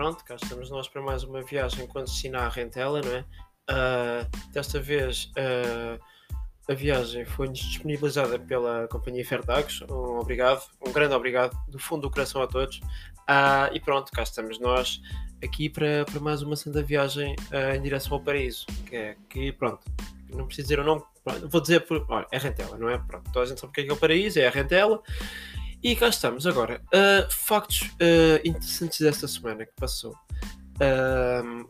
[0.00, 3.20] pronto, cá estamos nós para mais uma viagem com destino à Rentela, não é?
[3.70, 6.02] Uh, desta vez uh,
[6.70, 9.82] a viagem foi-nos disponibilizada pela companhia Fertagos.
[9.90, 12.78] Um obrigado, um grande obrigado do fundo do coração a todos.
[12.78, 15.02] Uh, e pronto, cá estamos nós
[15.44, 17.36] aqui para, para mais uma santa viagem
[17.76, 18.64] em direção ao paraíso.
[18.86, 19.80] Que é que, pronto,
[20.30, 21.02] não preciso dizer o nome,
[21.46, 22.06] vou dizer por.
[22.08, 22.96] Olha, é Rentela, não é?
[22.96, 25.02] Pronto, toda a gente sabe o que é, que é o paraíso, é a Rentela.
[25.82, 26.82] E cá estamos agora.
[26.88, 30.12] Uh, factos uh, interessantes desta semana que passou.
[30.76, 31.66] Uh,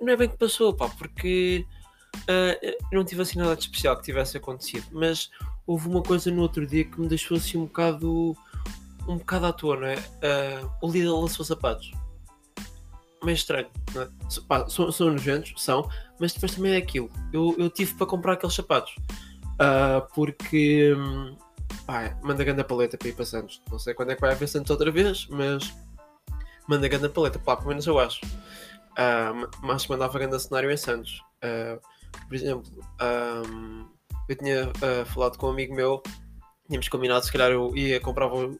[0.00, 1.66] não é bem que passou, pá, porque
[2.92, 5.30] não tive assim nada de especial que tivesse acontecido, mas
[5.66, 8.36] houve uma coisa no outro dia que me deixou assim um bocado
[9.08, 9.96] um bocado à toa, não é?
[10.82, 11.92] o Lidl lançou sapatos.
[13.22, 14.08] Meio estranho, não é?
[14.46, 17.10] Pá, são, são nojentos, são, mas depois também é aquilo.
[17.32, 18.94] Eu, eu tive para comprar aqueles sapatos
[20.14, 20.94] porque.
[20.94, 21.36] Um,
[21.86, 23.62] Pá, manda grande paleta para ir para Santos.
[23.70, 25.72] Não sei quando é que vai haver Santos outra vez, mas
[26.68, 28.20] manda grande paleta, pá, pelo menos eu acho.
[28.92, 31.22] Uh, mas mandava grande cenário em Santos.
[31.42, 31.80] Uh,
[32.28, 32.70] por exemplo,
[33.48, 33.88] um,
[34.28, 36.02] eu tinha uh, falado com um amigo meu,
[36.68, 38.56] tínhamos combinado se calhar eu ia comprar os,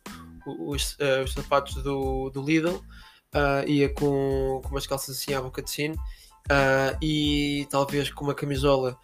[0.46, 2.82] os, os sapatos do, do Lidl,
[3.66, 5.94] ia com, com umas calças assim à boca de sino.
[7.00, 8.98] e talvez com uma camisola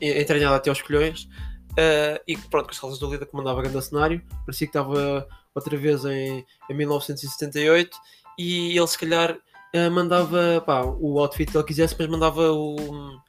[0.00, 1.28] entranhada até aos colhões,
[1.74, 5.26] Uh, e pronto, com as calças do Lida que mandava grande cenário, parecia que estava
[5.52, 7.96] outra vez em, em 1978
[8.38, 13.22] e ele se calhar uh, mandava pá, o outfit que ele quisesse, mas mandava o.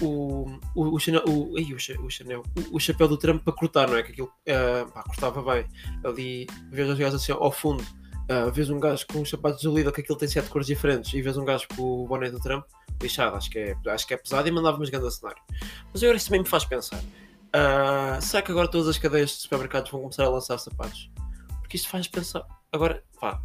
[0.00, 3.52] O, o, o, Chanel, o, ai, o, o, Chanel, o, o, chapéu do Trump para
[3.52, 4.02] cortar, não é?
[4.02, 5.66] Que aquilo uh, pá, cortava bem.
[6.02, 9.72] Ali, vês os gajos assim ao fundo, uh, vês um gajo com os sapatos do
[9.72, 12.40] Lidl que aquilo tem sete cores diferentes e vês um gajo com o boné do
[12.40, 12.64] Trump,
[13.00, 15.42] lixado, acho que é, acho que é pesado e mandava-me grande cenário.
[15.92, 17.00] Mas agora isso também me faz pensar
[17.54, 21.10] Uh, será que agora todas as cadeias de supermercados vão começar a lançar sapatos?
[21.60, 22.46] Porque isto faz pensar.
[22.72, 23.40] Agora, pá,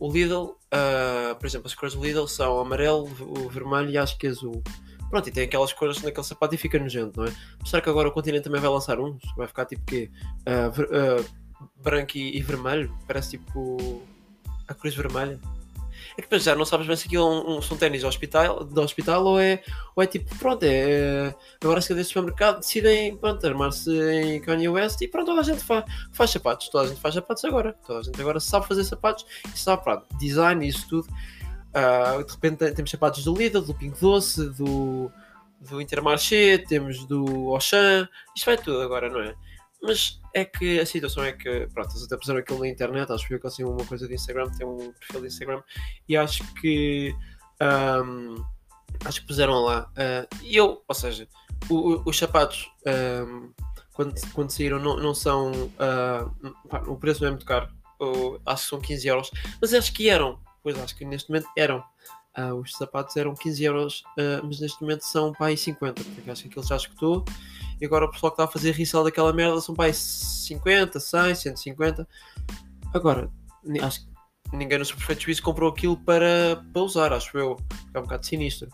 [0.00, 4.16] o Lidl, uh, por exemplo, as cores do Lidl são amarelo, o vermelho e acho
[4.18, 4.62] que azul.
[5.10, 7.32] Pronto, e tem aquelas cores naquele sapato e fica nojento, não é?
[7.66, 9.22] será que agora o continente também vai lançar uns?
[9.36, 10.10] Vai ficar tipo quê?
[10.40, 11.24] Uh,
[11.82, 12.96] branco e, e vermelho?
[13.06, 14.02] Parece tipo
[14.66, 15.38] a cruz vermelha.
[16.16, 18.64] É que já não sabes bem se aquilo é um, um, são ténis de hospital,
[18.64, 19.62] de hospital ou, é,
[19.96, 24.68] ou é tipo, pronto, é, é agora se cadê supermercado decidem pronto, armar-se em Kanye
[24.68, 27.74] West e pronto, toda a gente faz, faz sapatos, toda a gente faz sapatos agora,
[27.86, 29.24] toda a gente agora sabe fazer sapatos
[29.54, 31.08] e sabe, pronto, design e isso tudo.
[31.72, 35.10] Uh, de repente temos sapatos do Lidl, do Pink Doce, do,
[35.58, 38.06] do Intermarché, temos do Auchan,
[38.36, 39.34] isto vai tudo agora, não é?
[39.82, 43.26] Mas é que a situação é que, pronto, eles até puseram aquilo na internet, acho
[43.26, 45.62] que foi assim uma coisa de Instagram, tem um perfil de Instagram,
[46.08, 47.14] e acho que
[47.62, 48.44] um,
[49.04, 49.90] acho que puseram lá.
[49.92, 51.28] Uh, e eu, ou seja,
[51.68, 53.52] o, o, os sapatos um,
[53.92, 55.52] quando, quando saíram não, não são.
[55.52, 57.68] Uh, pá, o preço não é muito caro.
[58.46, 59.30] acho que são 15 euros.
[59.60, 60.40] Mas acho que eram.
[60.62, 61.84] Pois acho que neste momento eram.
[62.36, 64.04] Uh, os sapatos eram 15 euros,
[64.42, 67.26] mas neste momento são para aí 50, porque acho que aquilo já escutou
[67.82, 71.34] e agora o pessoal que está a fazer resell daquela merda são para 50, 100,
[71.34, 72.08] 150.
[72.94, 73.28] Agora,
[73.82, 77.56] acho que ninguém no seu perfeito juízo comprou aquilo para, para usar, acho eu.
[77.92, 78.68] É um bocado sinistro.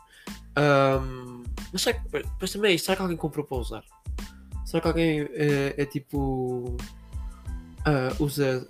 [0.59, 1.43] Um,
[1.73, 3.85] mas será que, depois também é isto, será que alguém comprou para usar?
[4.67, 6.77] Será que alguém é, é tipo.
[7.79, 8.69] Uh, usa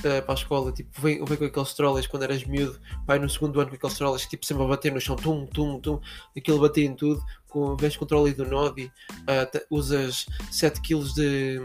[0.00, 3.30] uh, para a escola, tipo, vem, vem com aqueles trolleys quando eras miúdo, vai no
[3.30, 6.00] segundo ano com aqueles trolleys, tipo, sempre a bater no chão, tum, tum, tum,
[6.36, 11.60] aquilo bater em tudo, com, o trolley do Nodi, uh, usas 7 kg de,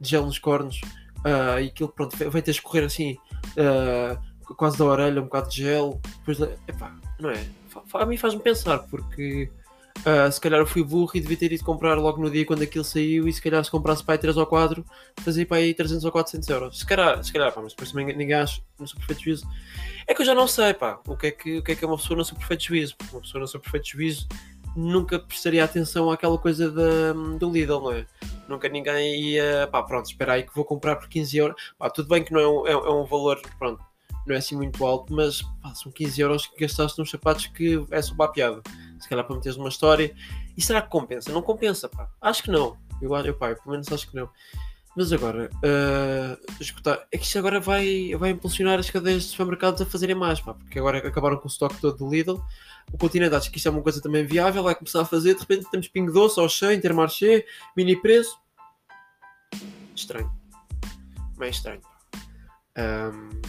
[0.00, 0.80] de gel nos cornos,
[1.18, 3.18] uh, e aquilo, pronto, vem-te a escorrer assim,
[3.52, 7.46] uh, quase da orelha, um bocado de gel, depois, epá, não é?
[7.92, 9.50] A mim faz-me pensar, porque
[10.00, 12.62] Uh, se calhar eu fui burro e devia ter ido comprar logo no dia quando
[12.62, 14.84] aquilo saiu e se calhar se comprasse para aí 3 ou 4
[15.22, 16.78] fazia para aí 300 ou 400 euros.
[16.78, 19.48] Se calhar, se calhar pá, mas depois também ninguém acha no seu perfeito juízo.
[20.06, 21.84] É que eu já não sei, pá, o que é que, o que, é, que
[21.84, 22.94] é uma pessoa no seu perfeito juízo.
[23.10, 24.28] Uma pessoa no seu perfeito juízo
[24.76, 28.06] nunca prestaria atenção àquela coisa da, do Lidl, não é?
[28.48, 31.74] Nunca ninguém ia, pá, pronto, espera aí que vou comprar por 15 euros.
[31.78, 33.82] Pá, tudo bem que não é um, é, é um valor, pronto,
[34.26, 37.84] não é assim muito alto, mas pá, são 15 euros que gastaste nos sapatos que
[37.90, 38.62] é só para a piada
[39.00, 40.14] se calhar para meteres uma história.
[40.56, 41.32] E será que compensa?
[41.32, 42.08] Não compensa, pá.
[42.20, 42.76] Acho que não.
[43.00, 44.28] Eu, eu pá, eu, pelo menos acho que não.
[44.96, 49.82] Mas agora, uh, escutar, é que isto agora vai, vai impulsionar as cadeias de supermercados
[49.82, 52.42] a fazerem mais, pá, porque agora acabaram com o estoque todo do Lidl.
[52.90, 55.40] O continente acho que isto é uma coisa também viável, vai começar a fazer, de
[55.40, 57.44] repente temos Pingo Doce, Auchan, Intermarché,
[57.76, 58.38] Mini Preço.
[59.94, 60.32] Estranho.
[61.36, 61.82] Mais estranho.
[62.78, 63.40] Um,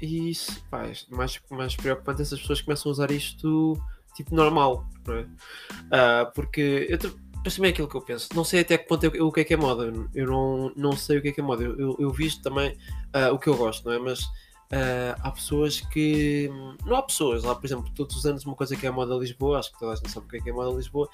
[0.00, 3.76] e isso, pá, é mais, mais preocupante é essas pessoas começam a usar isto
[4.14, 5.22] tipo normal, não é?
[5.22, 6.98] Uh, porque eu
[7.44, 8.28] mas também é aquilo que eu penso.
[8.34, 9.92] Não sei até que ponto eu, o que é que é moda.
[10.14, 11.62] Eu não, não sei o que é que é moda.
[11.62, 12.70] Eu, eu, eu visto também
[13.14, 13.98] uh, o que eu gosto, não é?
[13.98, 14.28] Mas
[14.70, 16.48] Uh, há pessoas que.
[16.86, 19.16] Não há pessoas, lá, por exemplo, todos os anos uma coisa que é a moda
[19.16, 21.08] Lisboa, acho que toda a gente sabe o que é, que é moda Lisboa,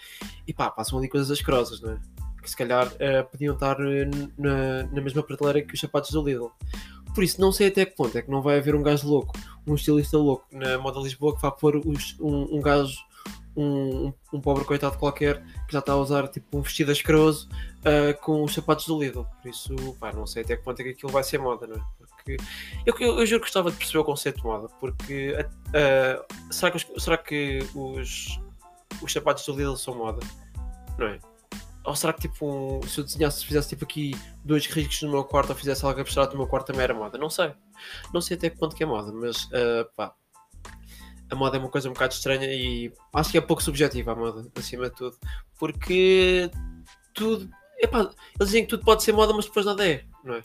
[0.46, 1.98] e pá, passam ali coisas asquerosas, não é?
[2.42, 6.50] Que se calhar uh, podiam estar na, na mesma prateleira que os sapatos do Lidl.
[7.14, 9.32] Por isso, não sei até que ponto é que não vai haver um gajo louco,
[9.66, 13.05] um estilista louco na moda Lisboa que vá pôr os, um, um gajo
[13.56, 17.48] um, um, pobre coitado qualquer que já está a usar tipo um vestido asqueroso
[17.80, 19.24] uh, com os sapatos do Lidl.
[19.42, 21.76] Por isso, pá, não sei até que ponto é que aquilo vai ser moda, não
[21.76, 21.80] é?
[21.98, 22.36] Porque
[22.84, 26.70] eu, eu, eu juro que gostava de perceber o conceito de moda, porque uh, será
[26.70, 28.40] que, os, será que os,
[29.02, 30.20] os sapatos do Lidl são moda?
[30.98, 31.18] Não é?
[31.86, 34.12] Ou será que tipo um, se eu desenhasse, se fizesse tipo aqui
[34.44, 37.16] dois riscos no meu quarto ou fizesse algo abstrato no meu quarto também era moda?
[37.16, 37.52] Não sei.
[38.12, 40.12] Não sei até que ponto que é moda, mas uh, pá,
[41.30, 44.16] a moda é uma coisa um bocado estranha e acho que é pouco subjetiva a
[44.16, 45.16] moda, acima de tudo.
[45.58, 46.50] Porque
[47.14, 47.48] tudo.
[47.78, 50.42] Epá, eles dizem que tudo pode ser moda, mas depois nada é, não é?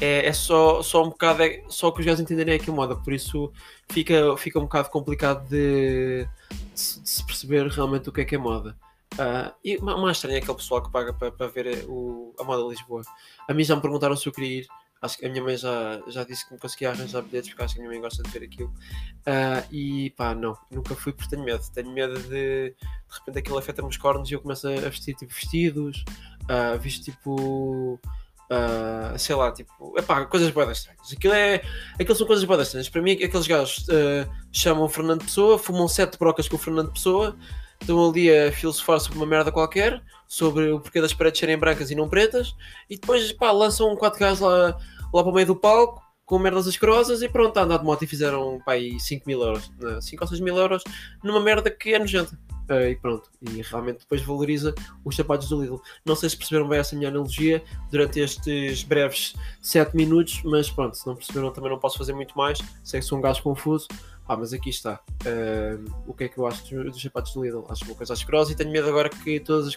[0.00, 1.42] É, é só, só um bocado.
[1.42, 3.52] É, só que os gajos entenderem é que é moda, por isso
[3.88, 6.26] fica, fica um bocado complicado de,
[6.74, 8.76] de, se perceber realmente o que é que é moda.
[9.14, 12.62] Uh, e mais estranho é aquele pessoal que paga para, para ver o, a moda
[12.62, 13.02] de Lisboa.
[13.48, 14.68] A mim já me perguntaram se eu queria ir
[15.00, 17.74] Acho que a minha mãe já, já disse que me conseguia arranjar bilhetes porque acho
[17.74, 18.68] que a minha mãe gosta de ver aquilo.
[18.68, 21.62] Uh, e pá, não, nunca fui porque tenho medo.
[21.72, 22.74] Tenho medo de de
[23.18, 26.04] repente aquilo afeta-me os cornos e eu começo a vestir tipo vestidos,
[26.44, 28.00] uh, visto tipo.
[28.48, 31.12] Uh, sei lá, tipo, epá, coisas boas estranhas.
[31.12, 31.60] Aquilo, é,
[31.94, 32.88] aquilo são coisas boas estranhas.
[32.88, 37.36] Para mim, aqueles gajos uh, chamam Fernando Pessoa, fumam sete brocas com o Fernando Pessoa,
[37.80, 41.90] estão ali a filosofar sobre uma merda qualquer, sobre o porquê das paredes serem brancas
[41.90, 42.54] e não pretas,
[42.88, 44.76] e depois pá, lançam quatro gajos lá,
[45.12, 48.06] lá para o meio do palco com merdas asquerosas e pronto, andar de moto e
[48.06, 49.70] fizeram pá, aí 5 mil euros,
[50.00, 50.82] 5 ou 6 mil euros
[51.22, 52.36] numa merda que é nojenta.
[52.68, 54.74] Uh, e pronto, e realmente depois valoriza
[55.04, 55.80] os sapatos do Lidl.
[56.04, 57.62] Não sei se perceberam bem essa minha analogia
[57.92, 62.36] durante estes breves 7 minutos, mas pronto, se não perceberam também não posso fazer muito
[62.36, 62.58] mais.
[62.82, 63.86] Sei que sou um gajo confuso,
[64.28, 65.00] ah, mas aqui está.
[65.24, 67.64] Uh, o que é que eu acho dos, dos sapatos do Lidl?
[67.68, 69.76] Acho uma coisa asquerosa e tenho medo agora que todas as,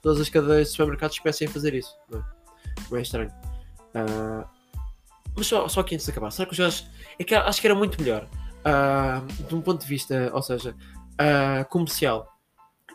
[0.00, 1.94] todas as cadeias de supermercados comecem a fazer isso.
[2.08, 2.24] Não é,
[2.90, 3.30] não é estranho.
[3.94, 4.48] Uh,
[5.36, 6.86] mas só, só aqui antes de acabar, será que os gajos.
[7.18, 8.26] É que acho que era muito melhor.
[8.60, 10.74] Uh, de um ponto de vista, ou seja,
[11.68, 12.26] comercial.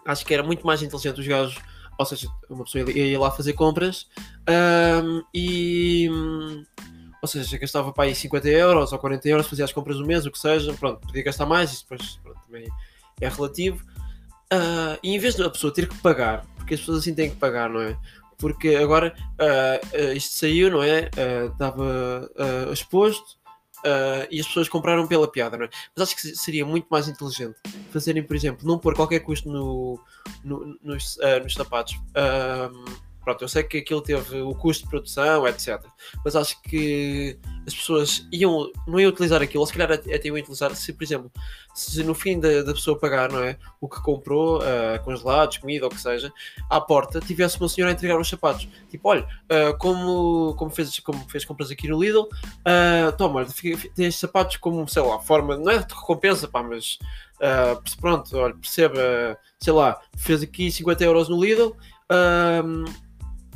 [0.06, 1.58] Acho que era muito mais inteligente os gajos.
[1.98, 4.08] Ou seja, uma pessoa ia, ia lá fazer compras
[5.34, 6.10] e
[7.26, 10.26] ou seja, gastava para aí 50 euros ou 40 euros, fazia as compras do mês,
[10.26, 12.68] o que seja, pronto, podia gastar mais, isso depois pronto, também
[13.20, 13.84] é relativo.
[14.54, 17.36] Uh, e em vez da pessoa ter que pagar, porque as pessoas assim têm que
[17.38, 17.98] pagar, não é?
[18.38, 21.10] Porque agora uh, uh, isto saiu, não é?
[21.52, 22.30] Estava
[22.72, 23.44] exposto
[24.30, 25.70] e as pessoas compraram pela piada, não é?
[25.96, 27.56] Mas acho que seria muito mais inteligente
[27.92, 30.00] fazerem, por exemplo, não pôr qualquer custo no,
[30.44, 32.00] no nos, nos sapatos
[33.26, 35.84] Pronto, eu sei que aquilo teve o custo de produção, etc.
[36.24, 40.36] Mas acho que as pessoas iam, não iam utilizar aquilo, ou se calhar até iam
[40.36, 41.32] utilizar se, por exemplo,
[41.74, 43.58] se no fim da, da pessoa pagar, não é?
[43.82, 46.32] O que comprou, uh, congelados, comida ou o que seja,
[46.70, 48.68] à porta tivesse uma senhora a entregar os sapatos.
[48.92, 54.06] Tipo, olha, uh, como, como, fez, como fez compras aqui no Lidl, uh, toma, tem
[54.06, 57.00] estes sapatos como, sei lá, forma, não é de recompensa, pá, mas
[57.38, 61.76] uh, pronto, olha, perceba, sei lá, fez aqui 50 euros no Lidl.
[62.12, 62.86] Uh,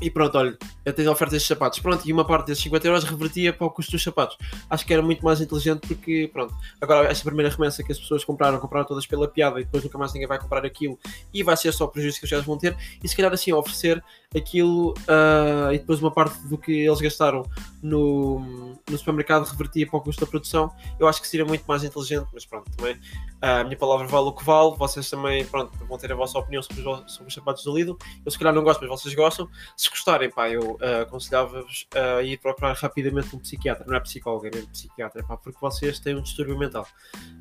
[0.02, 1.80] e pronto, olha, eu tenho oferta destes sapatos.
[1.80, 4.38] Pronto, e uma parte desses 50 euros revertia para o custo dos sapatos.
[4.70, 8.24] Acho que era muito mais inteligente porque, pronto, agora esta primeira remessa que as pessoas
[8.24, 10.98] compraram, compraram todas pela piada e depois nunca mais ninguém vai comprar aquilo
[11.34, 12.76] e vai ser só o prejuízo que os gajos vão ter.
[13.04, 14.04] E se calhar assim oferecer
[14.36, 17.44] aquilo uh, e depois uma parte do que eles gastaram
[17.82, 18.40] no,
[18.88, 22.28] no supermercado revertia para o custo da produção, eu acho que seria muito mais inteligente.
[22.32, 24.76] Mas pronto, também uh, a minha palavra vale o que vale.
[24.78, 27.98] Vocês também, pronto, vão ter a vossa opinião sobre os, sobre os sapatos do Lidl.
[28.24, 29.50] Eu se calhar não gosto, mas vocês gostam.
[29.76, 34.46] Se gostarem, pá, eu uh, aconselhava-vos a ir procurar rapidamente um psiquiatra, não é psicólogo,
[34.46, 36.86] é psiquiatra, pá, porque vocês têm um distúrbio mental.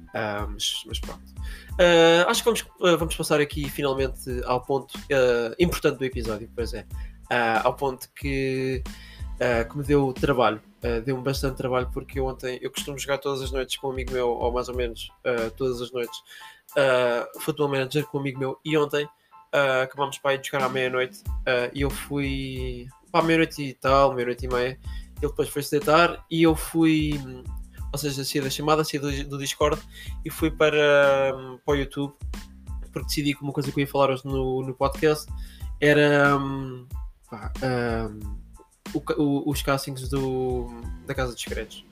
[0.08, 1.24] Uh, mas, mas, pronto.
[1.72, 2.66] Uh, acho que vamos,
[2.98, 4.98] vamos passar aqui finalmente ao ponto
[5.58, 6.86] importante do episódio, pois é.
[7.62, 8.82] ao ponto que,
[9.70, 10.60] que me deu trabalho.
[11.04, 14.12] Deu-me bastante trabalho porque eu ontem eu costumo jogar todas as noites com um amigo
[14.12, 15.10] meu, ou mais ou menos
[15.56, 16.18] todas as noites,
[16.76, 19.08] uh, Football Manager com um amigo meu, e ontem
[19.48, 24.12] Uh, acabámos para ir jogar à meia-noite uh, e eu fui para meia-noite e tal,
[24.12, 24.78] meia-noite e meia.
[25.22, 27.18] Ele depois foi-se deitar e eu fui,
[27.92, 29.80] ou seja, saí da chamada, saí do, do Discord
[30.24, 32.14] e fui para, um, para o YouTube
[32.92, 35.30] porque decidi que uma coisa que eu ia falar hoje no, no podcast
[35.80, 36.86] era um,
[37.30, 38.36] pá, um,
[38.94, 40.66] o, o, os castings do,
[41.06, 41.84] da Casa dos Segredos.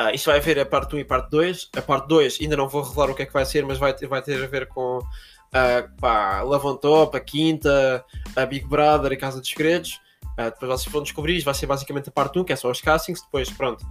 [0.00, 1.70] Uh, isto vai haver a parte 1 e parte 2.
[1.76, 3.92] A parte 2 ainda não vou revelar o que é que vai ser, mas vai
[3.94, 6.42] ter, vai ter a ver com uh, pá,
[6.80, 10.00] Top, a Quinta, a Big Brother e Casa dos Segredos.
[10.38, 12.80] Uh, depois vocês vão descobrir, vai ser basicamente a parte 1, que é só os
[12.80, 13.22] castings.
[13.22, 13.84] Depois, pronto,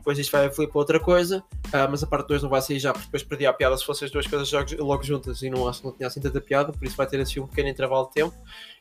[0.00, 2.92] depois isto vai para outra coisa, uh, mas a parte 2 não vai sair já,
[2.92, 5.80] porque depois perdi a piada se fossem as duas coisas logo juntas e não acho
[5.80, 8.12] que não tinha assim tanta piada, por isso vai ter assim um pequeno intervalo de
[8.14, 8.34] tempo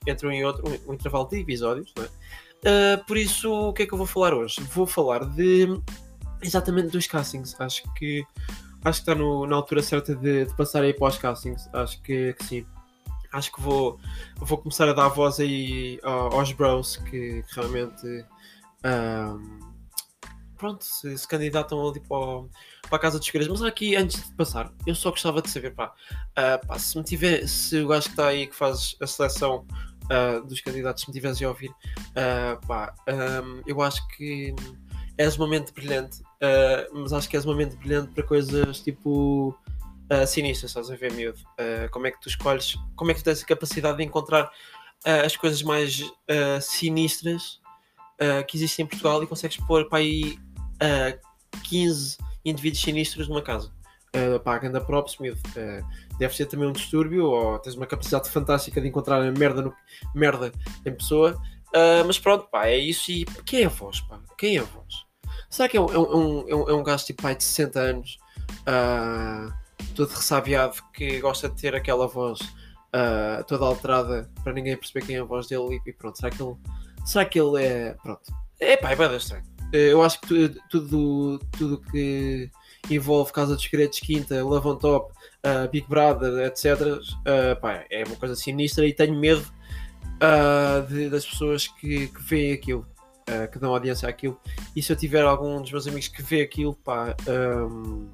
[0.07, 2.09] entre um e outro, um, um intervalo de episódios, é?
[2.59, 4.61] Uh, por isso, o que é que eu vou falar hoje?
[4.73, 5.79] Vou falar de
[6.41, 7.55] exatamente dos castings.
[7.59, 8.25] Acho que
[8.83, 11.69] acho que está no, na altura certa de, de, passar aí para os castings.
[11.73, 12.65] Acho que, que, sim.
[13.31, 13.99] Acho que vou,
[14.37, 18.25] vou começar a dar voz aí aos bros que, que realmente
[18.83, 19.68] um,
[20.59, 23.59] pronto, se, se candidatam ali para, a Casa dos Segredos.
[23.59, 25.93] Mas aqui, antes de passar, eu só gostava de saber, pá,
[26.37, 29.65] uh, pá se me tiver, se o gajo que está aí que faz a seleção
[30.05, 34.53] uh, dos candidatos me tivesse a ouvir, uh, pá, um, eu acho que
[35.19, 39.49] és uma mente brilhante, uh, mas acho que és uma mente brilhante para coisas tipo
[39.49, 41.39] uh, estás a ver, miúdo?
[41.59, 44.49] Uh, como é que tu escolhes, como é que tu tens a capacidade de encontrar
[45.25, 46.03] as coisas mais
[46.61, 47.61] sinistras
[48.49, 50.37] que existem em Portugal e consegues pôr para aí
[51.63, 53.71] 15 indivíduos sinistros numa casa?
[54.15, 55.15] Uh, pá, ganda props.
[55.19, 55.85] Uh,
[56.17, 59.73] deve ser também um distúrbio, ou tens uma capacidade fantástica de encontrar merda, no,
[60.15, 60.51] merda
[60.85, 61.39] em pessoa.
[61.67, 63.11] Uh, mas pronto, pá, é isso.
[63.11, 64.19] E quem é a voz, pá?
[64.37, 65.05] Quem é a voz?
[65.49, 67.79] Será que é um, é um, é um, é um gajo tipo pai de 60
[67.79, 68.17] anos,
[68.61, 69.53] uh,
[69.95, 75.15] todo ressabiado, que gosta de ter aquela voz uh, toda alterada para ninguém perceber quem
[75.15, 76.55] é a voz dele e, pronto, será que ele,
[77.05, 77.93] será que ele é.
[78.01, 78.21] Pronto.
[78.59, 79.43] É pá, é bem estranho.
[79.71, 82.49] Eu acho que tudo, tudo, que
[82.89, 85.13] envolve Casa dos Segredos, Quinta, Love on Top,
[85.45, 86.81] uh, Big Brother, etc.
[86.81, 89.45] Uh, pá, é uma coisa sinistra e tenho medo
[90.15, 92.85] uh, de, das pessoas que, que veem aquilo,
[93.51, 94.39] que dão audiência àquilo.
[94.75, 98.09] E se eu tiver algum dos meus amigos que vê aquilo, pá, um,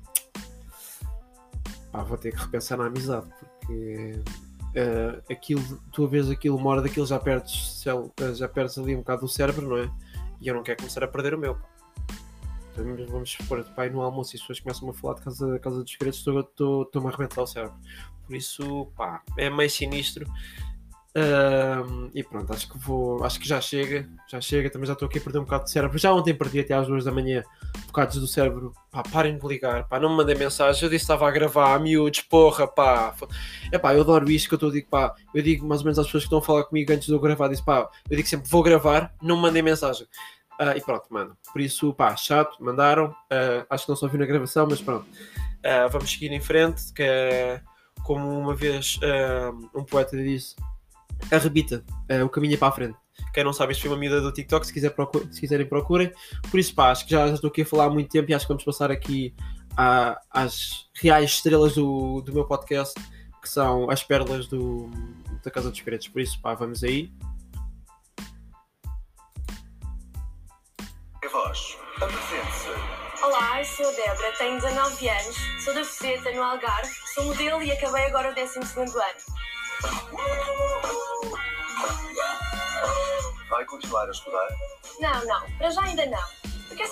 [1.89, 4.21] pá vou ter que repensar na amizade, porque
[5.31, 7.81] aquilo, tu a vez aquilo, uma hora daquilo já perdes,
[8.35, 9.89] já perdes ali um bocado do cérebro, não é?
[10.42, 11.70] E eu não quero começar a perder o meu, pá.
[12.77, 15.82] Então, vamos supor, pai no almoço e as pessoas começam a falar de casa, casa
[15.82, 17.77] dos segredos, estou-me a arrebentar o cérebro.
[18.25, 20.25] Por isso, pá, é meio sinistro.
[22.13, 23.24] E pronto, acho que vou.
[23.24, 24.07] Acho que já chega.
[24.27, 25.98] Já chega, também já estou aqui a perder um bocado de cérebro.
[25.98, 27.41] Já ontem perdi até às duas da manhã
[27.88, 28.74] bocados do cérebro.
[28.91, 30.84] Pá, parem de ligar, pá, não me mandem mensagem.
[30.84, 33.15] Eu disse que estava a gravar, miúdos, porra, pá.
[33.72, 35.15] É pá, eu adoro isto que eu estou a dizer, pá.
[35.34, 37.19] Eu digo mais ou menos às pessoas que estão a falar comigo antes de eu
[37.19, 40.05] gravar, disse, pá, eu digo sempre, vou gravar, não me mandem mensagem.
[40.60, 41.38] Uh, e pronto, mano.
[41.51, 43.07] Por isso, pá, chato, mandaram.
[43.31, 45.05] Uh, acho que não só ouviu na gravação, mas pronto.
[45.05, 47.62] Uh, vamos seguir em frente, que é
[48.03, 49.00] como uma vez
[49.74, 50.55] um poeta disse
[51.31, 52.98] arrebita, uh, o caminho é para a frente.
[53.34, 56.12] Quem não sabe, isto foi uma medida do TikTok, se, quiser procure, se quiserem procurem.
[56.50, 58.34] Por isso, pá, acho que já, já, estou aqui a falar há muito tempo e
[58.34, 59.34] acho que vamos passar aqui
[59.77, 62.93] a, às reais estrelas do, do meu podcast,
[63.41, 64.89] que são as pérolas do,
[65.43, 66.07] da Casa dos Segredos.
[66.07, 67.12] Por isso, pá, vamos aí.
[71.24, 73.05] A voz, apresente-se.
[73.24, 77.63] Olá, eu sou a Débora, tenho 19 anos, sou da Feceta, no Algarve, sou modelo
[77.63, 78.95] e acabei agora o 12 ano.
[83.55, 84.50] Vai continuar a estudar?
[85.00, 86.19] Não, não, para já ainda não.
[86.67, 86.91] Porque...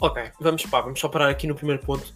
[0.00, 2.12] Ok, vamos, pá, vamos só parar aqui no primeiro ponto.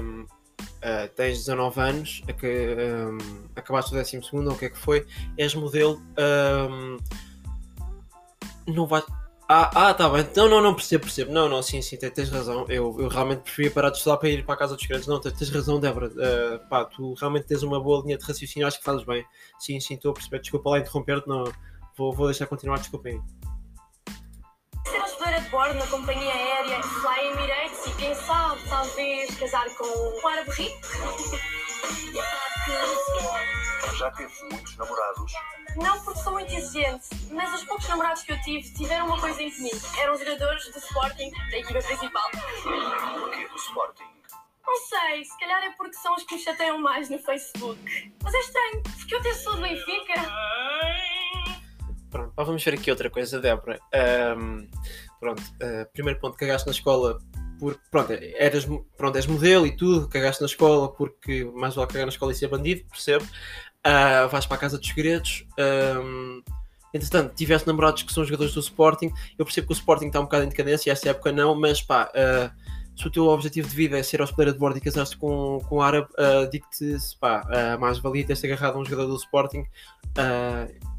[0.00, 3.18] Um, uh, tens 19 anos, é que, um,
[3.54, 5.06] acabaste o 12 ou o que é que foi?
[5.36, 6.00] És modelo.
[6.18, 6.96] Um,
[8.66, 9.02] não vai
[9.50, 10.26] ah, ah, tá bem.
[10.36, 11.32] Não, não, não, percebo, percebo.
[11.32, 12.64] Não, não, sim, sim, tens razão.
[12.68, 15.06] Eu, eu realmente preferia parar de estudar para ir para a casa dos grandes.
[15.06, 16.08] Não, tens, tens razão, Débora.
[16.08, 19.24] Uh, pá, tu realmente tens uma boa linha de raciocínio, acho que fazes bem.
[19.58, 20.40] Sim, sim, estou a perceber.
[20.40, 21.44] Desculpa lá interromper-te, não.
[21.98, 23.20] Vou, vou deixar continuar, desculpem.
[24.86, 29.84] Ser hospedeira de bordo na companhia aérea Fly Emirates e quem sabe, talvez, casar com
[29.84, 30.78] um árabe rico.
[33.96, 35.32] Já teve muitos namorados?
[35.74, 39.42] Não porque sou muito exigente, mas os poucos namorados que eu tive tiveram uma coisa
[39.42, 39.70] em comum.
[39.98, 42.30] Eram jogadores do Sporting, da equipa principal.
[42.30, 44.18] Porquê do Sporting?
[44.64, 48.12] Não sei, se calhar é porque são os que me chateiam mais no Facebook.
[48.22, 50.14] Mas é estranho, porque eu tenho sou do Benfica.
[52.10, 53.78] Pronto, vamos ver aqui outra coisa, Débora.
[54.36, 54.66] Um,
[55.20, 57.18] pronto, uh, primeiro ponto, cagaste na escola
[57.58, 62.06] porque, pronto, eras, pronto, és modelo e tudo, cagaste na escola porque mais vale cagar
[62.06, 63.24] na escola e ser bandido, percebo.
[63.24, 65.46] Uh, vais para a casa dos segredos.
[65.58, 66.42] Um,
[66.94, 69.10] entretanto, tiveste namorados que são jogadores do Sporting.
[69.38, 72.10] Eu percebo que o Sporting está um bocado em decadência, esta época não, mas pá,
[72.14, 72.50] uh,
[72.96, 75.76] se o teu objetivo de vida é ser hospedeira de bordo e casaste com, com
[75.76, 79.64] o árabe, uh, digo-te, pá, uh, mais valia ter-se agarrado a um jogador do Sporting.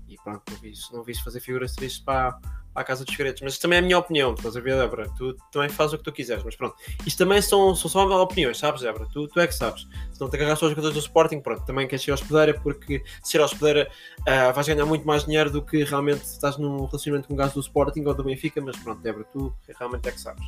[0.09, 2.39] E pronto, não viste, não viste fazer figuras tristes para
[2.73, 3.41] à Casa dos Segredos.
[3.41, 5.09] Mas isto também é a minha opinião, estás a ver, Débora?
[5.17, 6.75] Tu também fazes o que tu quiseres, mas pronto.
[7.05, 9.07] Isto também são, são só opiniões, sabes, Débora?
[9.11, 9.87] Tu, tu é que sabes.
[10.13, 13.41] Se não te agarras aos jogadores do Sporting, pronto, também queres ser hospedeira, porque ser
[13.41, 13.89] hospedeira
[14.21, 17.53] uh, vais ganhar muito mais dinheiro do que realmente estás num relacionamento com um gajo
[17.53, 20.45] do Sporting ou do Benfica, mas pronto, Débora, tu realmente é que sabes.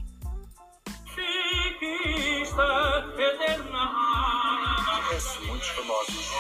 [5.08, 6.32] Conhece muitos famosos.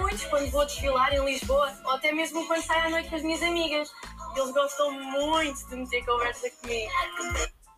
[0.00, 3.22] Muitos quando vou desfilar em Lisboa ou até mesmo quando saio à noite com as
[3.22, 3.90] minhas amigas.
[4.36, 6.90] Eles gostam muito de meter conversa comigo.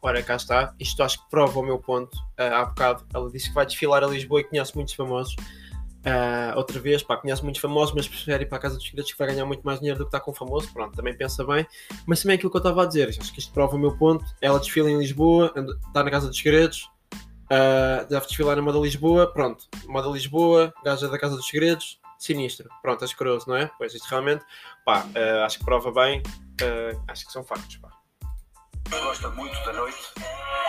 [0.02, 0.74] Ora, cá está.
[0.78, 2.16] Isto acho que prova o meu ponto.
[2.38, 5.34] Ah, há bocado ela disse que vai desfilar a Lisboa e conhece muitos famosos.
[6.04, 9.10] Ah, outra vez, pá, conhece muitos famosos, mas prefere ir para a Casa dos Segredos
[9.12, 10.72] que vai ganhar muito mais dinheiro do que está com famoso.
[10.72, 11.66] Pronto, também pensa bem.
[12.06, 13.08] Mas também é aquilo que eu estava a dizer.
[13.08, 14.24] Acho que isto prova o meu ponto.
[14.40, 15.52] Ela desfila em Lisboa,
[15.88, 16.88] está na Casa dos Segredos.
[17.50, 19.26] ah, deve desfilar na Moda Lisboa.
[19.32, 21.98] Pronto, Moda Lisboa, gaja da Casa dos Segredos.
[22.18, 22.68] Sinistro.
[22.82, 23.70] Pronto, é escroso, não é?
[23.78, 24.44] Pois isto realmente,
[24.84, 26.22] pá, ah, acho que prova bem.
[26.62, 27.90] ah, acho que são factos, pá.
[28.90, 29.98] Gosta muito da noite.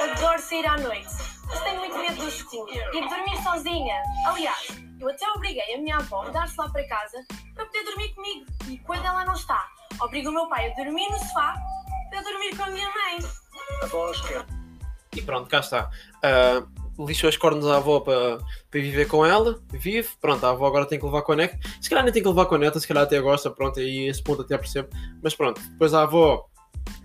[0.01, 1.07] Adoro sair à noite,
[1.45, 4.01] mas tenho muito medo do escuro e de dormir sozinha.
[4.27, 4.67] Aliás,
[4.99, 7.23] eu até obriguei a minha avó a mudar-se lá para casa
[7.53, 8.45] para poder dormir comigo.
[8.67, 9.67] E quando ela não está,
[10.01, 11.55] obrigo o meu pai a dormir no sofá
[12.09, 13.17] para dormir com a minha mãe.
[13.83, 14.45] A voz quer
[15.15, 15.89] E pronto, cá está.
[16.23, 16.63] Ah,
[16.99, 18.39] lixou as cornos à avó para,
[18.69, 21.57] para viver com ela, vive, pronto, a avó agora tem que levar com a neta.
[21.79, 24.07] Se calhar nem tem que levar com a neta, se calhar até gosta, pronto, aí
[24.07, 24.89] esse ponto até percebo.
[25.21, 26.47] Mas pronto, depois a avó,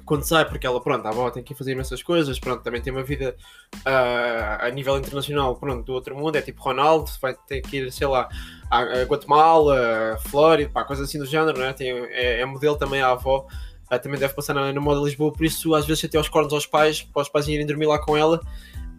[0.04, 2.92] quando sai, porque ela, pronto, a avó tem que fazer imensas coisas, pronto, também tem
[2.92, 3.36] uma vida
[3.84, 7.92] ah, a nível internacional, pronto, do outro mundo, é tipo Ronaldo, vai ter que ir,
[7.92, 8.28] sei lá,
[8.70, 11.72] a, Guatemala, Flórida, pá, coisas assim do género, não é?
[11.72, 13.46] Tem, é, é modelo também a avó.
[13.90, 16.28] ah, também deve passar na, na moda de Lisboa, por isso às vezes até aos
[16.28, 18.40] cornos aos pais, para os pais irem dormir lá com ela.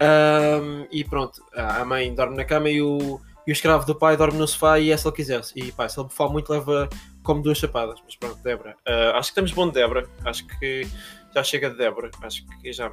[0.04, 4.18] Ahm, e pronto, a mãe dorme na cama e o, e o escravo do pai
[4.18, 5.58] dorme no sofá e é se ele quisesse.
[5.58, 6.90] E pá, se ele bufar muito, leva
[7.24, 8.02] como duas chapadas.
[8.04, 8.76] Mas pronto, Débora.
[8.86, 10.10] Ah, acho que estamos bom de Débora.
[10.26, 10.86] Acho que
[11.34, 12.12] já chega de Débora.
[12.22, 12.92] Acho que já,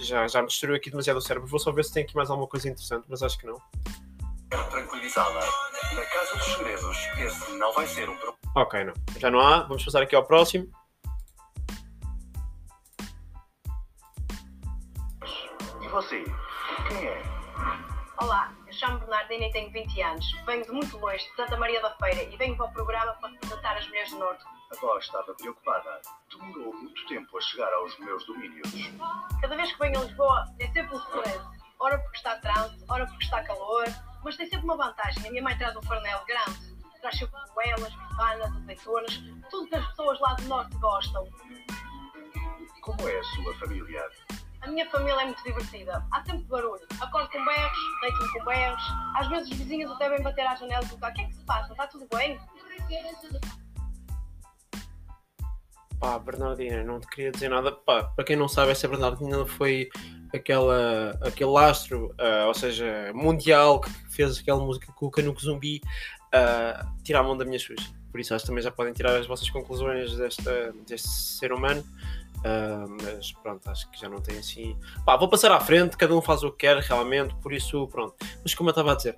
[0.00, 1.48] já, já me destruiu aqui demasiado o cérebro.
[1.48, 3.60] Vou só ver se tem aqui mais alguma coisa interessante, mas acho que não.
[4.70, 5.40] tranquilizá-la.
[5.92, 8.38] Na Casa dos Segredos, esse não vai ser um problema.
[8.54, 8.94] Ok, não.
[9.18, 9.62] Já não há.
[9.62, 10.68] Vamos passar aqui ao próximo.
[15.82, 16.24] E você?
[16.94, 17.22] Quem é?
[18.18, 20.32] Olá, eu chamo Bernardina e tenho 20 anos.
[20.46, 23.30] Venho de muito longe, de Santa Maria da Feira, e venho para o programa para
[23.30, 24.44] representar as mulheres do Norte.
[24.70, 26.00] A voz estava preocupada.
[26.30, 28.70] Demorou muito tempo a chegar aos meus domínios.
[29.40, 31.44] Cada vez que venho a Lisboa, é sempre um stress.
[31.80, 33.86] Ora porque está trânsito, ora porque está calor,
[34.22, 35.26] mas tem sempre uma vantagem.
[35.26, 36.76] A minha mãe traz um farnel grande.
[37.00, 37.18] Traz
[37.52, 41.28] coelas, bifanas, azeitonas, tudo que as pessoas lá do Norte gostam.
[42.82, 44.08] Como é a sua família?
[44.64, 46.02] A minha família é muito divertida.
[46.10, 46.80] Há sempre barulho.
[46.98, 48.82] Acordo com berros, deito-me com berros.
[49.16, 51.34] Às vezes os vizinhos até vêm bater à janela e perguntar: o que é que
[51.34, 51.72] se passa?
[51.72, 52.38] Está tudo bem?
[56.00, 57.72] Pá, Bernardina, não te queria dizer nada.
[57.72, 59.90] Pá, para quem não sabe, essa Bernardina foi
[60.34, 65.82] aquela, aquele astro, ah, ou seja, mundial, que fez aquela música com o Canuco Zumbi,
[66.32, 67.92] ah, tirar a mão da minha Xuxa.
[68.14, 71.84] Por isso, que também já podem tirar as vossas conclusões desta, deste ser humano.
[72.44, 74.78] Ah, mas pronto, acho que já não tem assim.
[75.04, 78.14] Pá, vou passar à frente, cada um faz o que quer realmente, por isso, pronto.
[78.40, 79.16] Mas como eu estava a dizer,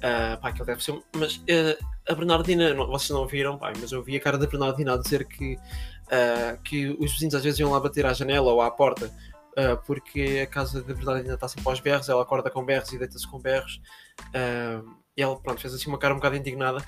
[0.00, 0.96] ah, pá, aquilo deve ser.
[1.16, 4.46] Mas ah, a Bernardina, não- vocês não viram, pá, mas eu vi a cara da
[4.46, 5.58] Bernardina a dizer que
[6.06, 9.76] Uh, que os vizinhos às vezes iam lá bater à janela ou à porta uh,
[9.84, 12.96] porque a casa da verdade ainda está sempre aos berros, ela acorda com berros e
[12.96, 13.82] deita-se com berros
[14.28, 16.78] uh, e ela pronto, fez assim uma cara um bocado indignada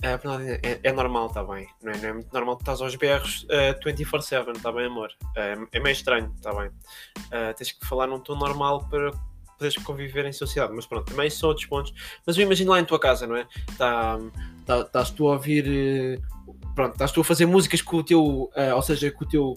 [0.00, 2.80] Uh, Bernardina, é, é normal, está bem não é, não é muito normal que estás
[2.80, 6.70] aos berros uh, 24-7, está bem amor Uh, é meio estranho, está bem
[7.26, 9.12] Uh, tens que falar num tom normal para
[9.60, 11.92] poderes conviver em sociedade, mas pronto, também são outros pontos
[12.26, 13.46] mas eu imagino lá em tua casa, não é?
[13.76, 14.18] Tá,
[14.64, 16.18] tá, estás tu a ouvir eh,
[16.74, 19.54] pronto, estás tu a fazer músicas com o teu, eh, ou seja, com o teu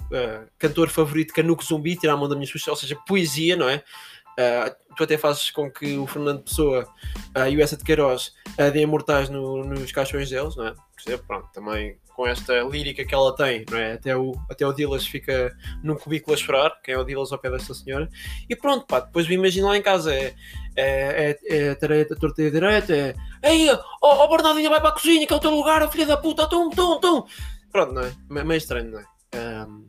[0.60, 3.82] cantor favorito Canuco Zumbi, tirar a mão da minha Xuxa, ou seja, poesia, não é?
[4.38, 6.88] Eh, tu até fazes com que o Fernando Pessoa
[7.36, 10.74] eh, e o Essa de Queiroz uh, deem mortais no- nos caixões deles, não é?
[10.96, 11.24] Percebe?
[11.28, 13.94] Pronto, também com esta lírica que ela tem, não é?
[13.94, 15.52] Até o, até o Dilas fica
[15.84, 18.08] num cubículo a chorar, quem é o Dilas ao pé desta senhora,
[18.48, 20.36] e pronto, pá, depois me imagino lá em casa, é,
[20.76, 24.94] é, é, é tarefa, torta e direita, é Ei, ó oh, Bernardinha, vai para a
[24.94, 27.26] cozinha, que é o teu lugar, filha da puta, tum, tum, tum.
[27.72, 28.14] Pronto, não é?
[28.30, 29.06] Me- Meio estranho, não é?
[29.36, 29.86] Ahm,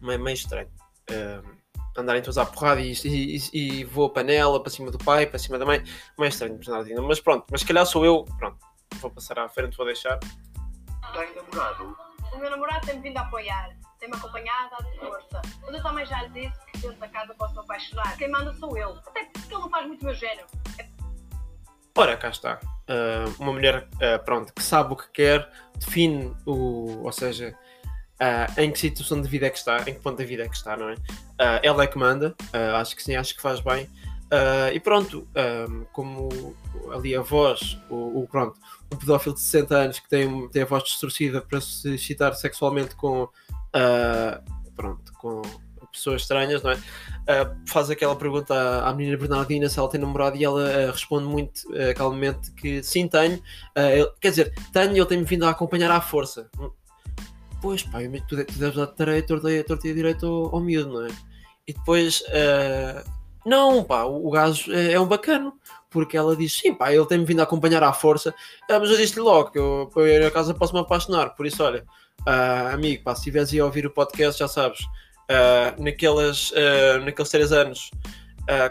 [0.00, 0.68] meio, estranho.
[1.10, 1.57] Ahm,
[1.98, 5.38] andarem todos à porrada e, e, e, vou a panela para cima do pai, para
[5.38, 5.82] cima da mãe.
[6.18, 7.02] Meio estranho, Bernardinha.
[7.02, 8.58] Mas pronto, mas se calhar sou eu, pronto.
[9.00, 10.18] Vou passar à frente, vou deixar.
[10.18, 11.96] Tem namorado?
[12.32, 15.42] O meu namorado tem-me vindo a apoiar, tem-me acompanhado, dado força.
[15.62, 18.16] Mas eu também já lhe disse que dentro da casa posso me apaixonar.
[18.16, 18.98] Quem manda sou eu.
[19.06, 20.46] Até porque ele não faz muito o meu género.
[21.96, 22.60] Ora, cá está.
[22.86, 27.02] Ah, uma mulher, ah, pronto, que sabe o que quer, define o.
[27.04, 27.56] Ou seja,
[28.20, 30.48] ah, em que situação de vida é que está, em que ponto da vida é
[30.48, 30.96] que está, não é?
[31.38, 33.88] Ah, ela é que manda, ah, acho que sim, acho que faz bem.
[34.74, 36.54] E pronto, ah, como
[36.92, 38.58] ali a voz, o, o- pronto,
[38.92, 42.94] um pedófilo de 60 anos que tem, tem a voz distorcida para se excitar sexualmente
[42.96, 43.28] com,
[44.76, 45.42] pronto, com
[45.92, 46.78] pessoas estranhas, não é?
[47.66, 51.62] Faz aquela pergunta à, à menina Bernardina se ela tem namorado e ela responde muito
[51.96, 53.42] calmamente que sim, tenho.
[54.20, 56.50] Quer dizer, tenho e ele tem-me vindo a acompanhar à força.
[57.58, 60.60] Hum, Pois, pá, tu, tu deves dar tareia, torta e torta e direito ao, ao
[60.60, 61.08] miúdo, não é?
[61.66, 63.04] E depois, ah,
[63.44, 65.54] não, pá, o, o gajo é, é um bacano.
[65.90, 68.34] Porque ela diz, sim, pá, ele tem-me vindo a acompanhar à força.
[68.70, 71.34] Ah, mas eu disse-lhe logo que eu, para ir a casa posso me apaixonar.
[71.34, 71.84] Por isso, olha,
[72.26, 74.80] ah, amigo, pá, se estiveres a ouvir o podcast, já sabes,
[75.30, 76.52] ah, naquelas,
[77.04, 77.90] naqueles três anos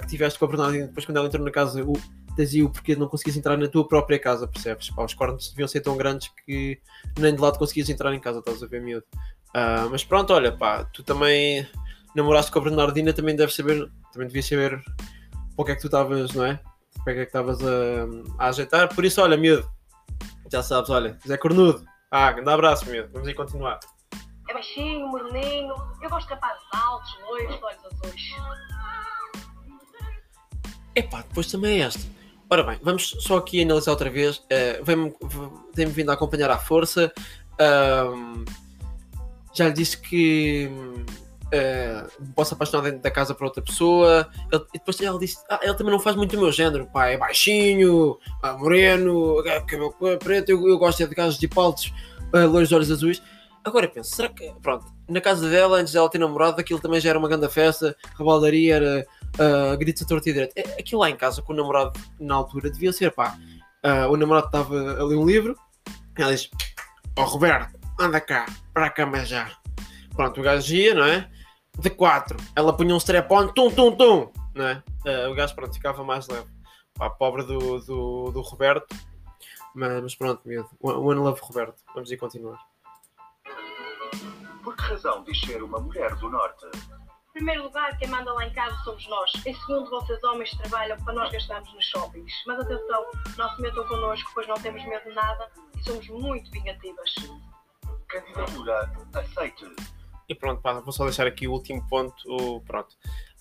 [0.02, 1.94] que tiveste com a Bernardina, depois quando ela entrou na casa, o,
[2.38, 4.90] tens aí o porquê de não conseguires entrar na tua própria casa, percebes?
[4.92, 6.80] Pá, os cornos deviam ser tão grandes que
[7.18, 9.06] nem de lado conseguias entrar em casa, estás a ver, miúdo.
[9.54, 11.68] Ah, mas pronto, olha, pá, tu também
[12.16, 15.82] namoraste com a Bernardina, também deves saber, também devias saber para o que é que
[15.82, 16.60] tu estavas, não é?
[17.04, 18.94] Para que é que estavas a, a ajeitar.
[18.94, 19.68] Por isso, olha, miúdo,
[20.52, 23.80] já sabes, olha, Zé Cornudo, ah, grande abraço, miúdo, vamos aí continuar.
[24.48, 25.74] É baixinho, moreninho.
[26.02, 28.22] Eu gosto de rapazes altos, loiros, olhos azuis.
[30.96, 32.17] Epá, depois também é esta.
[32.50, 34.38] Ora bem, vamos só aqui analisar outra vez.
[34.38, 37.12] Uh, Vem-me- v- Tem-me vindo a acompanhar à força.
[37.60, 38.46] Ahm,
[39.54, 40.70] já lhe disse que
[41.48, 44.30] uh, posso apaixonar dentro da casa para outra pessoa.
[44.52, 46.86] Ele- e depois ela disse: ah, ele também não faz muito o meu género.
[46.88, 50.50] Pá, é baixinho, ah, moreno, ah, cabelo preto.
[50.50, 51.94] Eu, eu gosto é de gajos de paltos,
[52.34, 53.22] uh, loiros de olhos azuis.
[53.66, 57.02] Agora eu penso, será que, pronto, na casa dela, antes dela ter namorado, aquilo também
[57.02, 59.08] já era uma grande festa, rebaldaria, era
[59.40, 60.54] uh, gritos a torta e direito.
[60.56, 63.38] É- Aquilo lá em casa com o namorado na altura devia ser, pá.
[63.86, 65.58] uh, o namorado estava a ler um livro,
[66.18, 66.50] ela diz:
[67.18, 69.52] Ó Roberto, anda cá, para a cama já.
[70.16, 71.30] Pronto, o gajo ia, não é?
[71.80, 74.84] De quatro, ela punha um strap-on, tum, tum, tum, não é?
[75.06, 76.48] Uh, o gajo, pronto, ficava mais leve.
[76.96, 78.88] Pá, pobre do, do, do Roberto,
[79.76, 80.68] mas, mas pronto, medo.
[80.82, 81.76] One love Roberto.
[81.94, 82.58] Vamos ir continuar.
[84.64, 86.66] Por que razão diz ser uma mulher do Norte?
[87.38, 89.32] Em primeiro lugar, quem manda lá em casa somos nós.
[89.46, 92.34] Em segundo, vocês homens trabalham para nós gastarmos nos shoppings.
[92.48, 93.06] Mas atenção,
[93.38, 95.48] não se metam connosco, pois não temos medo de nada
[95.78, 97.14] e somos muito vingativas.
[98.08, 99.72] Candidatura aceite.
[100.28, 102.64] E pronto, pá, vou só deixar aqui o último ponto.
[102.66, 102.98] pronto.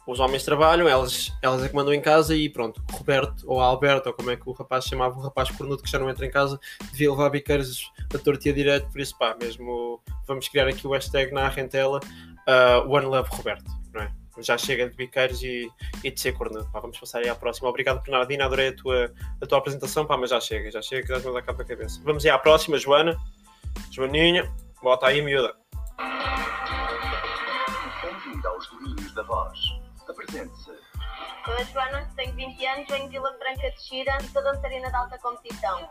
[0.07, 2.85] Os homens trabalham, elas, elas é que mandam em casa e pronto.
[2.93, 5.83] O Roberto, ou Alberto, ou como é que o rapaz se chamava, o rapaz cornudo
[5.83, 6.61] que já não entra em casa,
[6.93, 8.93] devia levar biqueiros da tortia direto.
[8.93, 11.99] Por isso, pá, mesmo vamos criar aqui o hashtag na rentela
[12.47, 14.13] uh, One Love Roberto, não é?
[14.39, 15.71] Já chega de biqueiros e,
[16.05, 16.69] e de ser cornudo.
[16.71, 17.69] Pá, vamos passar aí à próxima.
[17.71, 21.09] Obrigado, Bernardina, adorei a tua, a tua apresentação, pá, mas já chega, já chega, que
[21.09, 22.01] já me cabo da cabeça.
[22.05, 23.17] Vamos aí à próxima, Joana.
[23.91, 25.55] Joaninha, bota aí, miúda.
[28.03, 29.59] Bem-vindo aos domínios da voz.
[30.07, 30.73] Apresente-se.
[31.45, 34.91] Sou a Joana, tenho 20 anos, venho de Vila Franca de Xira e sou dançarina
[34.91, 35.89] de alta competição.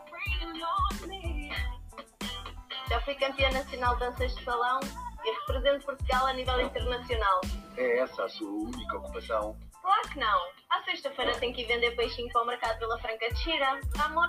[2.88, 4.80] Já fui campeã nacional de danças de salão
[5.26, 7.40] e represento Portugal a nível internacional.
[7.76, 9.56] É essa a sua única ocupação?
[9.82, 10.40] Claro que não.
[10.70, 13.80] À sexta-feira tenho que ir vender peixinho para o mercado de Vila Franca de Xira.
[13.98, 14.28] Amor,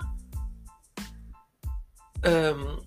[2.24, 2.80] Ahm,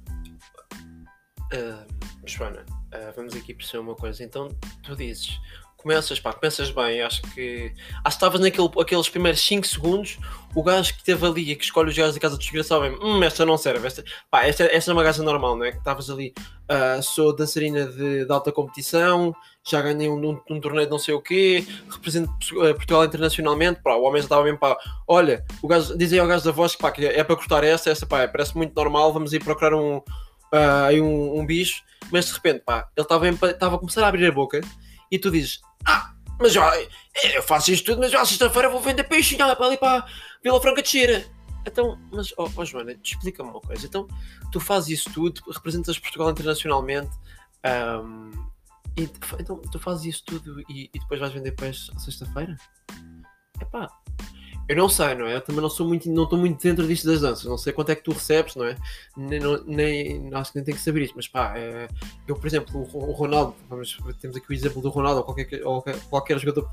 [1.53, 1.87] ahm,
[2.25, 4.23] Joana, ah, vamos aqui perceber uma coisa.
[4.23, 4.49] Então,
[4.83, 5.39] tu dizes,
[5.81, 7.01] começas, pá, começas bem.
[7.01, 7.73] Acho que.
[8.03, 10.17] Acho que estavas naquele, aqueles primeiros 5 segundos.
[10.53, 12.97] O gajo que esteve ali e que escolhe os gajos da casa de desgraçado, bem,
[13.01, 13.87] hum, esta não serve.
[13.87, 15.71] Esta, pá, esta, esta é uma gaja normal, não é?
[15.71, 16.33] Que estavas ali,
[16.67, 20.99] ah, sou dançarina de, de alta competição, já ganhei um, um, um torneio de não
[20.99, 23.81] sei o quê, represento ah, Portugal internacionalmente.
[23.81, 26.75] Pá, o homem já estava mesmo, pá, olha, o gajo, dizem ao gajo da voz
[26.75, 30.01] pá, que é para cortar essa, essa, pá, parece muito normal, vamos ir procurar um,
[30.87, 34.31] aí um, um bicho, mas de repente, pá, ele estava a começar a abrir a
[34.31, 34.61] boca
[35.11, 36.71] e tu dizes, ah, mas já,
[37.33, 40.05] eu faço isto tudo, mas já sexta-feira vou vender peixe já, para ali para
[40.43, 41.25] Vila Franca de Xira.
[41.65, 43.85] Então, mas, ó ó, Joana, explica-me uma coisa.
[43.85, 44.07] Então,
[44.51, 47.11] tu fazes isso tudo, representas Portugal internacionalmente,
[47.63, 48.31] ahm,
[48.97, 52.55] e então tu fazes isso tudo e, e depois vais vender peixe à sexta-feira?
[53.61, 53.87] Epá,
[54.71, 55.35] eu não sei, não é?
[55.35, 57.89] Eu também não sou muito, não estou muito dentro disto das danças, não sei quanto
[57.91, 58.75] é que tu recebes, não é?
[59.17, 61.87] Nem, não- nem acho que nem tenho que saber isso, mas pá, é,
[62.27, 65.45] eu, por exemplo, o, o Ronaldo, vamos, temos aqui o exemplo do Ronaldo, ou qualquer,
[65.45, 66.69] que- ou qualquer, jogador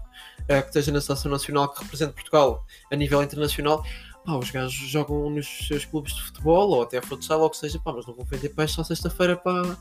[0.49, 3.85] eh, que esteja na seleção nacional que represente Portugal a nível internacional,
[4.25, 7.57] pá, os gajos jogam nos seus clubes de futebol, ou até futsal, ou o que
[7.57, 9.77] seja, pá, mas não vão vender peixe só sexta-feira para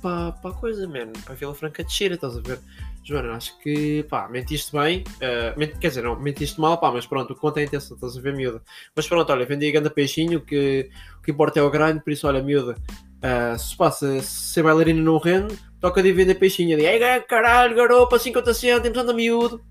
[0.00, 2.58] para para a coisa, mano, para a Vila Franca de Xira, estás a ver?
[3.04, 7.06] Joana, acho que, pá, mentiste bem, eh, ment- quer dizer, não, mentiste mal, pá, mas
[7.06, 8.62] pronto, conta é a intenção, estás a ver, miúda.
[8.94, 12.12] Mas pronto, olha, vendi a ganda peixinho, que o que importa é o grande, por
[12.12, 12.76] isso, olha, miúda,
[13.22, 17.74] eh, se passa, se ser bailarina não rende, toca de vender peixinho, ali, ei, caralho,
[17.74, 19.62] garopa, 50 cêntimos, anda miúdo.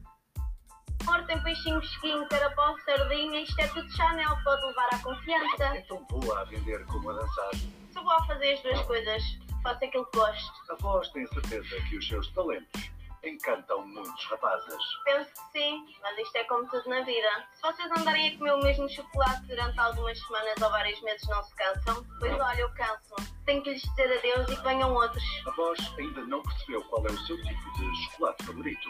[1.06, 5.64] amor tem peixinho fresquinho, carapau, sardinha, isto é tudo Chanel, pode levar à confiança.
[5.76, 7.52] É tão boa a vender como a dançar.
[7.94, 9.24] Sou boa a fazer as duas coisas,
[9.62, 10.72] faço aquilo que gosto.
[10.72, 12.92] A voz tem certeza que os seus talentos
[13.24, 14.78] encantam muitos rapazes.
[15.04, 17.48] Penso que sim, mas isto é como tudo na vida.
[17.54, 21.44] Se vocês andarem a comer o mesmo chocolate durante algumas semanas ou vários meses não
[21.44, 23.28] se cansam, pois olha, eu canso-me.
[23.46, 25.24] Tenho que lhes dizer adeus e que venham outros.
[25.48, 28.90] A voz ainda não percebeu qual é o seu tipo de chocolate favorito.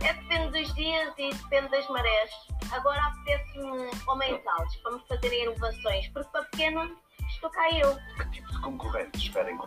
[0.00, 2.30] É depende dos dias e depende das marés.
[2.70, 6.90] Agora apetece-me homens altos para me fazerem inovações, porque para pequena
[7.38, 7.96] estou cá eu.
[8.16, 9.58] Que tipo de concorrentes esperem?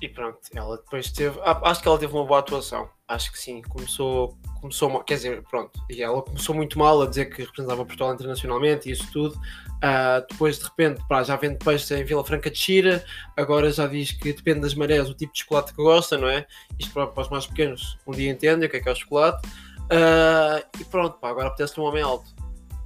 [0.00, 1.38] E pronto, ela depois teve.
[1.42, 2.88] ah, Acho que ela teve uma boa atuação.
[3.06, 3.60] Acho que sim.
[3.62, 5.04] Começou, começou mal.
[5.04, 5.78] Quer dizer, pronto.
[5.90, 9.38] E ela começou muito mal a dizer que representava Portugal internacionalmente e isso tudo.
[9.82, 13.04] Ah, depois, de repente, pá, já vende peixe em Vila Franca de Xira.
[13.36, 16.46] Agora já diz que depende das marés o tipo de chocolate que gosta, não é?
[16.78, 18.96] Isto para, para os mais pequenos, um dia entendem o que é que é o
[18.96, 19.46] chocolate.
[19.90, 22.39] Ah, e pronto, pá, agora apetece-lhe um homem alto.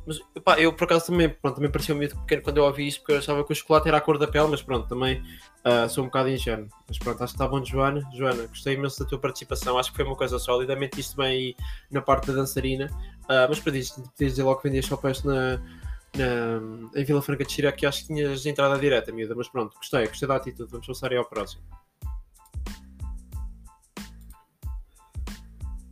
[0.07, 2.87] Mas pá, eu por acaso também, pronto, também parecia um mito pequeno quando eu ouvi
[2.87, 5.23] isto, porque eu achava que o chocolate era a cor da pele, mas pronto, também
[5.65, 6.69] ah, sou um bocado ingênuo.
[6.87, 8.03] Mas pronto, acho que está bom Joana.
[8.15, 11.57] Joana, gostei imenso da tua participação, acho que foi uma coisa sólida, mentiste bem aí
[11.91, 12.91] na parte da dançarina.
[13.29, 15.57] Ah, mas podias dizer logo que vendias peixe na,
[16.17, 16.61] na,
[16.95, 20.07] em Vila Franca de Xira, que acho que tinhas entrada direta, miúda, mas pronto, gostei,
[20.07, 21.63] gostei da atitude, vamos passar aí ao próximo.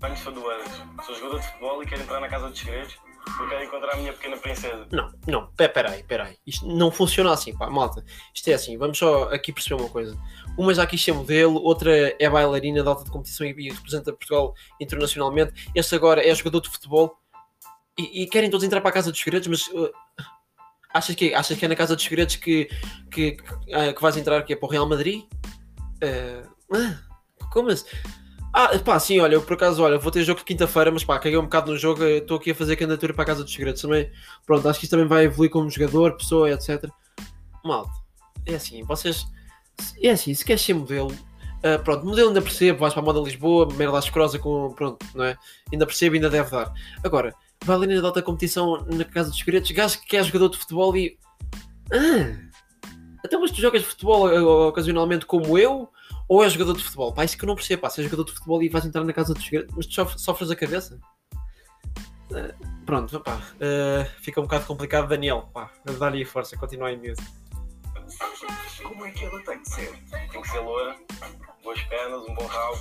[0.01, 0.83] Venho de Fadoeiras.
[1.07, 3.97] Sou jogador de futebol e quero entrar na Casa dos Segredos porque quero encontrar a
[3.97, 4.87] minha pequena princesa.
[4.91, 6.37] Não, não, pe- peraí, peraí.
[6.47, 8.05] Isto não funciona assim, pá, malta.
[8.35, 10.17] Isto é assim, vamos só aqui perceber uma coisa.
[10.57, 14.55] Uma já quis ser modelo, outra é bailarina de alta de competição e, representa Portugal
[14.81, 15.71] internacionalmente.
[15.75, 17.19] Este agora é jogador de futebol
[17.97, 19.93] e, e querem todos entrar para a Casa dos Segredos, mas uh,
[20.93, 22.69] achas, que, achas que é na Casa dos Segredos que,
[23.11, 25.25] que, que, ah, que vais entrar que é para o Real Madrid?
[26.03, 26.99] Uh, ah,
[27.53, 27.87] como assim?
[28.53, 31.39] Ah, pá, sim, olha, eu por acaso, olha, vou ter jogo quinta-feira, mas pá, caguei
[31.39, 33.81] um bocado no jogo, eh, estou aqui a fazer candidatura para a Casa dos Segredos
[33.81, 34.11] também.
[34.45, 36.85] Pronto, acho que isto também vai evoluir como jogador, pessoa, etc.
[37.65, 37.91] Malta,
[38.47, 39.27] é assim, vocês.
[40.03, 41.17] É assim, se queres ser modelo,
[41.63, 44.73] ah, pronto, modelo ainda percebo, vais para a moda Lisboa, merda ascrosa com.
[44.75, 45.37] Pronto, não é?
[45.73, 46.73] Ainda percebo, ainda deve dar.
[47.05, 47.35] Agora,
[47.65, 50.97] vai ali na alta competição na Casa dos Segredos, gajo que é jogador de futebol
[50.97, 51.17] e.
[51.93, 52.52] Ah!
[53.25, 55.89] Até mas tu jogas futebol ah, ocasionalmente como eu?
[56.29, 57.13] Ou é jogador de futebol?
[57.13, 59.05] Pá, isso que eu não percebo, pá, se é jogador de futebol e vais entrar
[59.05, 60.99] na Casa dos mas tu sof- sofres a cabeça?
[62.35, 62.55] Ah,
[62.87, 67.23] pronto, pá, ah, fica um bocado complicado, Daniel, pá, dá-lhe força, continua aí miúdo.
[68.83, 69.93] Como é que ela tem de ser?
[70.31, 70.97] Tem que ser loura,
[71.63, 72.79] boas pernas, um bom rabo,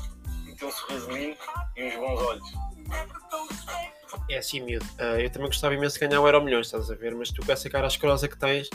[0.47, 1.37] e ter um sorriso lindo
[1.77, 2.47] e uns bons olhos.
[4.29, 4.85] É assim, miúdo.
[4.99, 7.15] Ah, eu também gostava imenso de ganhar o Euro Milhões, estás a ver?
[7.15, 8.69] Mas tu com essa cara asquerosa que tens,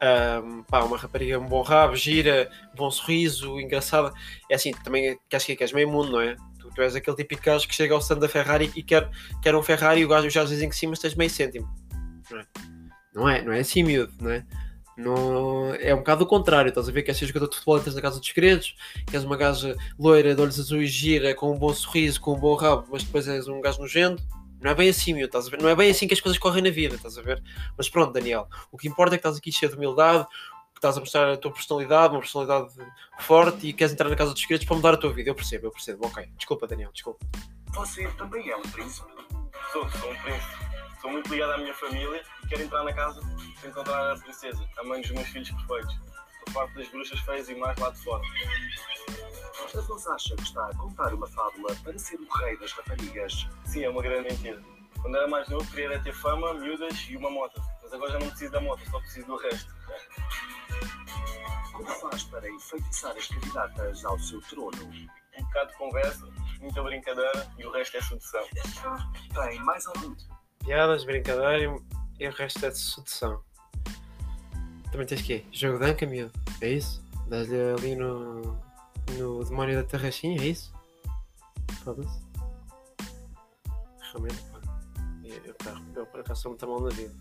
[0.00, 4.12] ah, pá, uma rapariga, um bom rabo, gira, bom sorriso, engraçada.
[4.50, 6.36] É assim, também queres que queres meio mundo, não é?
[6.58, 9.10] Tu, tu és aquele típico gajo que chega ao stand da Ferrari e quer,
[9.42, 11.68] quer um Ferrari e o gajo já dizem que sim, mas tens meio cêntimo.
[12.30, 12.46] Não é?
[13.12, 14.44] Não é, não é assim, miúdo, não é?
[15.80, 17.02] É um bocado o contrário, estás a ver?
[17.02, 20.40] Queres ser jogador de futebol, entras na casa dos segredos, queres uma gaja loira, de
[20.42, 23.60] olhos azuis, gira, com um bom sorriso, com um bom rabo, mas depois és um
[23.60, 24.22] gajo nojento.
[24.60, 25.62] Não é bem assim, meu, estás a ver?
[25.62, 27.42] Não é bem assim que as coisas correm na vida, estás a ver?
[27.76, 30.26] Mas pronto, Daniel, o que importa é que estás aqui cheio de humildade,
[30.72, 32.74] que estás a mostrar a tua personalidade, uma personalidade
[33.20, 35.30] forte e queres entrar na casa dos segredos para mudar a tua vida.
[35.30, 36.06] Eu percebo, eu percebo.
[36.06, 37.24] Ok, desculpa, Daniel, desculpa.
[37.72, 39.10] Você também é um príncipe.
[39.72, 40.70] Sou, sou um príncipe.
[41.00, 43.22] Sou muito ligado à minha família e quero entrar na casa
[43.60, 45.98] para encontrar a princesa, a mãe dos meus filhos perfeitos.
[46.44, 48.22] Por parte das bruxas feias e mais lá de fora.
[49.62, 53.46] Mas acha que está a contar uma fábula para ser o rei das raparigas?
[53.64, 54.62] Sim, é uma grande mentira.
[55.00, 57.62] Quando era mais novo, queria ter fama, miúdas e uma moto.
[57.82, 59.74] Mas agora já não preciso da moto, só preciso do resto.
[61.72, 64.82] Como faz para enfeitiçar as candidatas ao seu trono?
[65.38, 66.28] Um bocado de conversa,
[66.60, 68.44] muita brincadeira e o resto é sedução.
[69.34, 70.14] Tem mais algum?
[70.64, 71.80] Piadas, brincadeira
[72.18, 73.42] e, o resto é de sedução.
[74.92, 75.44] Também tens quê?
[75.52, 76.32] Jogo de anca, miúdo?
[76.60, 77.02] É isso?
[77.28, 78.58] Dás-lhe ali no,
[79.18, 80.72] no demónio da Terrachinha, é isso?
[81.84, 82.20] Foda-se.
[84.00, 84.60] Realmente, pá.
[85.44, 87.14] Eu, pá, eu por acaso sou muito mal na vida.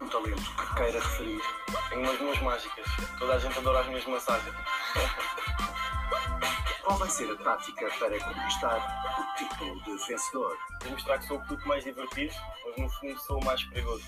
[0.00, 1.40] Um talento que queira referir.
[1.88, 2.86] Tenho umas mãos mágicas.
[3.18, 4.54] Toda a gente adora as minhas massagens.
[6.84, 10.56] Qual vai ser a tática para conquistar o título de vencedor?
[10.82, 12.32] Vou mostrar que sou o puto mais divertido,
[12.64, 14.04] mas no fundo sou o mais perigoso.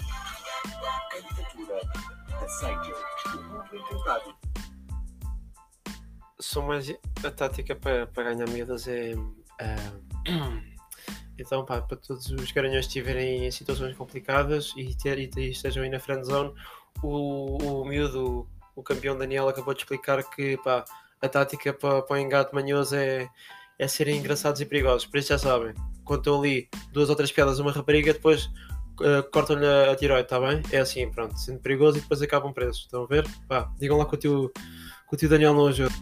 [1.10, 1.80] Candidatura
[2.44, 2.92] aceite.
[3.34, 4.32] O mundo encantado.
[6.40, 6.88] Sou mais.
[7.24, 9.14] A tática para, para ganhar miúdas é.
[9.60, 9.92] ah,
[11.38, 15.82] então, pá, para todos os garanhões estiverem em situações complicadas e, ter, e, e estejam
[15.82, 16.52] aí na friend zone,
[17.02, 20.84] o, o miúdo, o campeão Daniel, acabou de explicar que pá,
[21.20, 23.28] a tática para, para o engate manhoso é,
[23.78, 25.06] é serem engraçados e perigosos.
[25.06, 25.74] Por isso já sabem,
[26.04, 28.48] contam ali duas ou três piadas uma rapariga, depois
[29.00, 30.62] ah, cortam-lhe a, tiroide, está bem?
[30.72, 32.82] É assim, pronto, sendo perigoso e depois acabam presos.
[32.82, 33.26] Estão a ver?
[33.46, 35.94] Pá, digam lá que o tio, que o tio Daniel não ajuda.